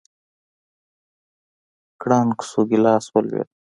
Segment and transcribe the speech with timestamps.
[2.01, 3.49] کړنگ سو گيلاس ولوېد.